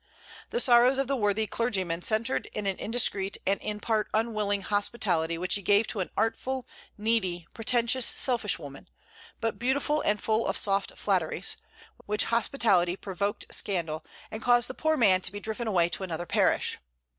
The 0.49 0.59
sorrows 0.59 0.97
of 0.97 1.05
the 1.05 1.15
worthy 1.15 1.45
clergyman 1.45 2.01
centered 2.01 2.47
in 2.53 2.65
an 2.65 2.79
indiscreet 2.79 3.37
and 3.45 3.61
in 3.61 3.79
part 3.79 4.09
unwilling 4.15 4.63
hospitality 4.63 5.37
which 5.37 5.53
he 5.53 5.61
gave 5.61 5.85
to 5.89 5.99
an 5.99 6.09
artful, 6.17 6.65
needy, 6.97 7.45
pretentious, 7.53 8.07
selfish 8.15 8.57
woman, 8.57 8.89
but 9.39 9.59
beautiful 9.59 10.01
and 10.01 10.19
full 10.19 10.47
of 10.47 10.57
soft 10.57 10.97
flatteries; 10.97 11.55
which 12.07 12.25
hospitality 12.33 12.95
provoked 12.95 13.45
scandal, 13.53 14.03
and 14.31 14.41
caused 14.41 14.67
the 14.67 14.73
poor 14.73 14.97
man 14.97 15.21
to 15.21 15.31
be 15.31 15.39
driven 15.39 15.67
away 15.67 15.87
to 15.89 16.01
another 16.01 16.25
parish. 16.25 16.79